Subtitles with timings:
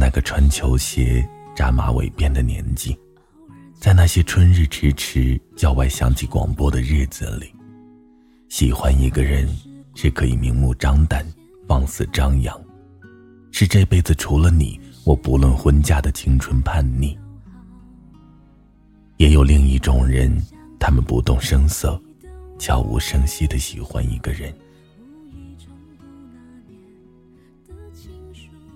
[0.00, 2.98] 那个穿球鞋、扎马尾辫的年纪，
[3.78, 7.54] 在那些春日迟迟、郊外响起广播的日子里，
[8.48, 9.46] 喜欢一个人
[9.94, 11.22] 是可以明目张胆、
[11.68, 12.58] 放肆张扬，
[13.52, 17.14] 是这辈子除了你，我不论婚嫁的青春叛逆。
[19.18, 20.34] 也有另一种人，
[20.78, 22.00] 他们不动声色、
[22.58, 24.50] 悄无声息的喜欢一个人。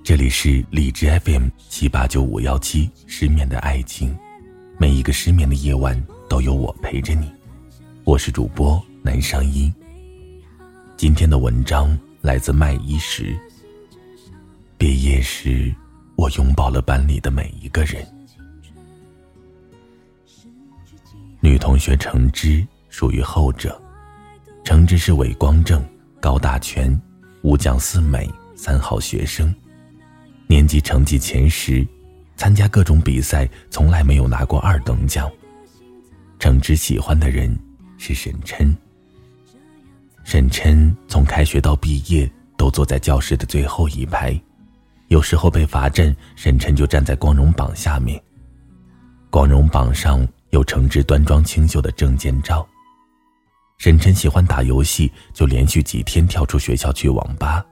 [0.04, 4.14] 这里是荔枝 FM 七八九五幺七，失眠的爱情，
[4.76, 7.32] 每一个失眠的夜晚都有我陪着你。
[8.04, 9.72] 我是主播南商一。
[10.94, 13.34] 今天的文章来自麦一石。
[14.76, 15.74] 毕业时，
[16.16, 18.06] 我拥抱了班里的每一个人。
[21.40, 23.80] 女同学橙汁属于后者，
[24.64, 25.82] 橙汁是伟光正、
[26.20, 26.94] 高大全、
[27.40, 29.52] 五讲四美三好学生。
[30.46, 31.86] 年级成绩前十，
[32.36, 35.30] 参加各种比赛从来没有拿过二等奖。
[36.38, 37.58] 橙汁喜欢的人
[37.96, 38.76] 是沈琛。
[40.24, 44.38] 沈琛从开学到毕业都坐在教室的最后一排，
[45.08, 48.22] 有时候被罚站，沈琛就站在光荣榜下面。
[49.30, 52.66] 光荣榜上有橙汁端庄清秀的证件照。
[53.78, 57.64] 沈琛喜欢打游戏，就连续几天跳出学校去网吧。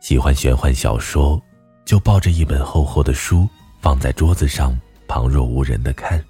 [0.00, 1.42] 喜欢玄幻小说。
[1.84, 3.48] 就抱着一本厚厚的书
[3.80, 6.22] 放在桌子上，旁若无人的看。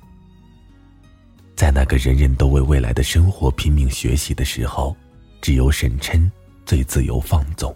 [1.55, 4.97] 在那个人人都为未来的生活拼命学习的时候，
[5.41, 6.31] 只有沈琛
[6.65, 7.75] 最自由放纵。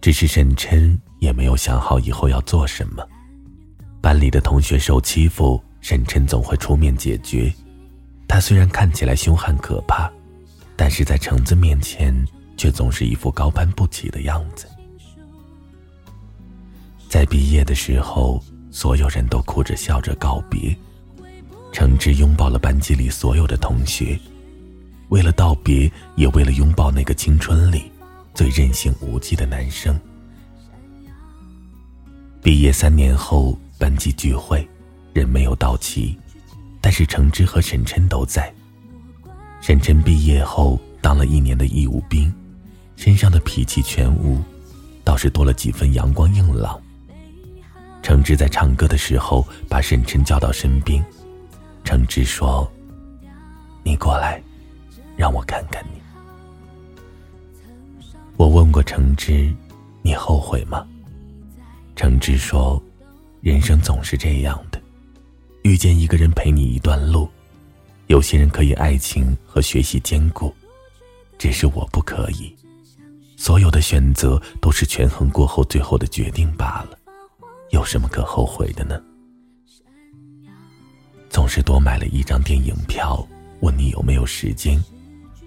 [0.00, 3.06] 只是沈琛也没有想好以后要做什么。
[4.00, 7.52] 班里的同学受欺负，沈琛总会出面解决。
[8.28, 10.10] 他虽然看起来凶悍可怕，
[10.76, 12.14] 但是在橙子面前
[12.56, 14.66] 却总是一副高攀不起的样子。
[17.16, 20.76] 在毕业的时候，所有人都哭着笑着告别。
[21.72, 24.20] 橙汁拥抱了班级里所有的同学，
[25.08, 27.90] 为了道别，也为了拥抱那个青春里
[28.34, 29.98] 最任性无忌的男生。
[32.42, 34.68] 毕业三年后，班级聚会，
[35.14, 36.14] 人没有到齐，
[36.82, 38.52] 但是橙汁和沈琛都在。
[39.62, 42.30] 沈琛毕业后当了一年的义务兵，
[42.94, 44.38] 身上的脾气全无，
[45.02, 46.78] 倒是多了几分阳光硬朗。
[48.06, 51.04] 橙汁在唱歌的时候，把沈晨叫到身边。
[51.82, 52.70] 橙汁说
[53.82, 54.40] ：“你过来，
[55.16, 56.00] 让我看看你。”
[58.38, 59.52] 我问过橙汁
[60.02, 60.86] ：“你后悔吗？”
[61.96, 62.80] 橙汁说
[63.42, 64.80] ：“人生总是这样的，
[65.64, 67.28] 遇见一个人陪你一段路，
[68.06, 70.54] 有些人可以爱情和学习兼顾，
[71.38, 72.54] 只是我不可以。
[73.36, 76.95] 所有的选择都是权衡过后最后的决定罢了。”
[77.70, 79.00] 有什么可后悔的呢？
[81.28, 83.26] 总是多买了一张电影票，
[83.60, 84.82] 问你有没有时间，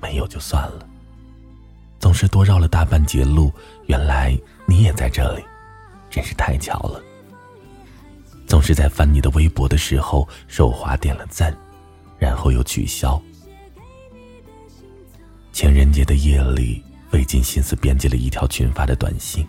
[0.02, 0.88] 没有就算了。
[2.00, 3.52] 总是多绕了大半截路，
[3.88, 4.38] 原来
[4.68, 5.44] 你也在这里，
[6.09, 7.02] 真是太巧了。
[8.46, 11.56] 总是在翻你的微博的时候手滑点了赞，
[12.18, 13.22] 然后又取消。
[15.51, 19.47] 情人节的夜里费尽心思编辑了一条群发的短信，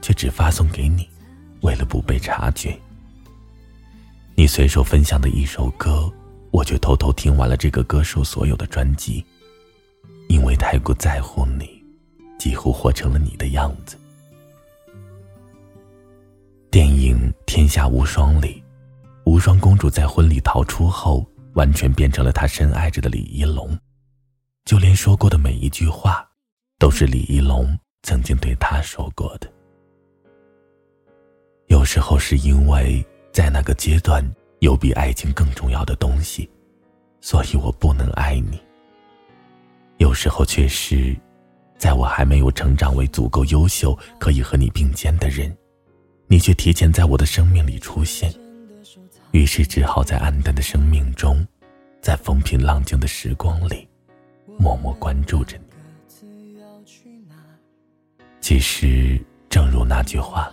[0.00, 1.08] 却只发送给你。
[1.62, 2.78] 为了不被察觉，
[4.34, 6.12] 你随手分享的一首歌，
[6.50, 9.24] 我却偷偷听完了这个歌手所有的专辑。
[10.28, 11.82] 因为太过在乎你，
[12.38, 13.98] 几乎活成了你的样子。
[16.70, 18.62] 电影《天下无双》里，
[19.24, 23.78] 无双公主在婚礼逃出后，完全变成了她深爱着的李一龙，
[24.64, 26.26] 就连说过的每一句话，
[26.78, 29.51] 都是李一龙曾经对她说过的。
[31.92, 33.04] 时候是因为
[33.34, 34.24] 在那个阶段
[34.60, 36.48] 有比爱情更重要的东西，
[37.20, 38.58] 所以我不能爱你。
[39.98, 41.14] 有时候却是，
[41.76, 45.54] 在我还没有成长为足够优秀可以和你并肩的人，
[46.28, 48.32] 你却提前在我的生命里出现，
[49.32, 51.46] 于是只好在暗淡的生命中，
[52.00, 53.86] 在风平浪静的时光里，
[54.58, 55.64] 默默关注着你。
[58.40, 60.50] 其实，正如那句话。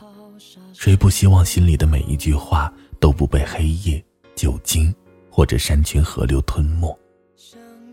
[0.80, 4.02] 谁不希望心里的每一句话都不被黑夜、
[4.34, 4.96] 酒精
[5.30, 6.98] 或者山泉河流吞没？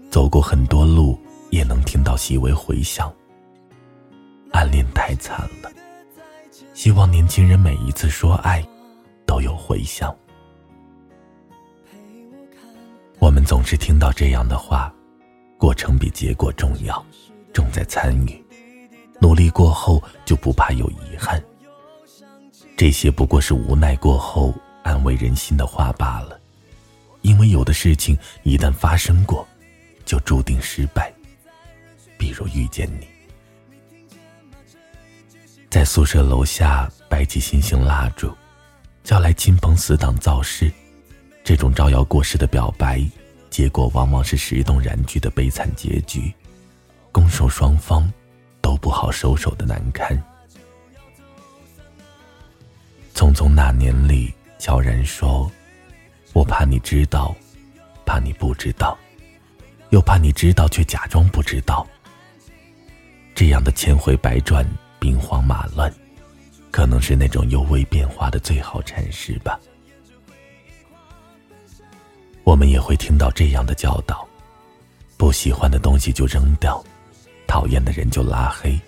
[0.08, 1.18] 走过很多路，
[1.50, 3.12] 也能听到细微回响。
[4.52, 5.72] 暗恋太惨了，
[6.74, 8.64] 希望年轻人每一次说爱，
[9.26, 10.16] 都有回响。
[13.18, 14.94] 我们总是听到这样的话：
[15.58, 17.04] 过程比结果重要，
[17.52, 18.46] 重在参与。
[19.20, 21.42] 努力过后就不怕有遗憾。
[22.76, 26.38] 这些不过是无奈过后安慰人心的话罢了。
[27.22, 29.48] 因为有的事情一旦发生过，
[30.04, 31.12] 就注定失败。
[32.18, 33.08] 比如遇见你，
[35.68, 38.30] 在宿舍楼下摆起星星蜡烛，
[39.02, 40.70] 叫来亲朋死党造势，
[41.42, 43.04] 这种招摇过市的表白，
[43.50, 46.32] 结果往往是石动燃具的悲惨结局，
[47.10, 48.10] 攻守双方
[48.60, 50.16] 都不好收手的难堪。
[53.16, 55.50] 匆匆那年里，悄然说。
[56.34, 57.34] 我怕你知道，
[58.04, 58.94] 怕你不知道，
[59.88, 61.86] 又怕你知道却假装不知道。
[63.34, 64.66] 这样的千回百转、
[65.00, 65.90] 兵荒马乱，
[66.70, 69.58] 可能是那种幽微变化的最好阐释吧。
[72.44, 74.28] 我们也会听到这样的教导：
[75.16, 76.84] 不喜欢的东西就扔掉，
[77.46, 78.78] 讨厌的人就拉黑，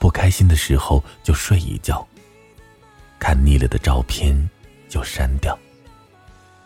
[0.00, 2.04] 不开心的时候就睡一觉，
[3.18, 4.36] 看腻了的照片
[4.88, 5.58] 就删掉。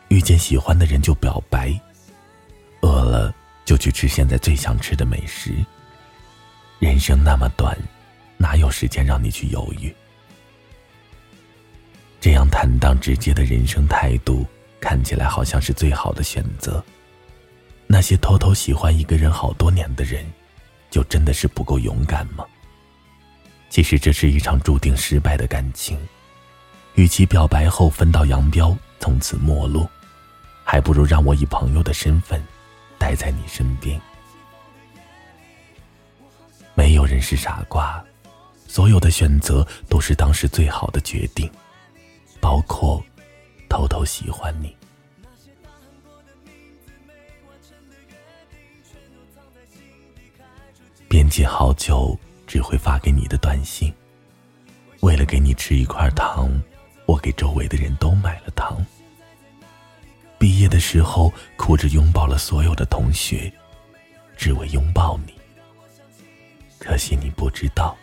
[0.08, 1.72] 遇见喜欢的人就表白，
[2.80, 3.34] 饿了
[3.64, 5.54] 就去吃现在最想吃的美食。
[6.78, 7.76] 人生那么短，
[8.36, 9.94] 哪有时间让你去犹豫？
[12.20, 14.46] 这样坦荡直接的人生态度，
[14.80, 16.82] 看起来好像是最好的选择。
[17.86, 20.24] 那些偷偷喜欢一个人好多年的人，
[20.90, 22.44] 就真的是不够勇敢吗？
[23.70, 25.98] 其实这是一场注定失败的感情，
[26.98, 29.88] 与其表白后分道扬镳，从此陌路。
[30.64, 32.42] 还不如让我以朋友的身份，
[32.98, 33.98] 待在你身边。
[36.74, 38.04] 没有人是傻瓜，
[38.66, 41.48] 所有的选择都是当时最好的决定，
[42.40, 43.00] 包括
[43.68, 44.76] 偷偷喜欢你。
[51.08, 53.94] 编辑好久只会发给你的短信，
[54.98, 56.50] 为了给你吃一块糖，
[57.08, 58.84] 我给周围的人都买了糖。
[60.38, 63.50] 毕业的时候，哭着拥抱了所有的同学，
[64.36, 65.32] 只为拥抱你。
[66.78, 67.96] 可惜你不知道，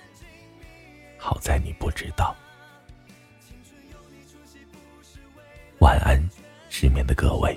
[1.20, 2.36] 好在你不知道。
[5.78, 6.20] 晚安，
[6.70, 7.56] 失眠的各位。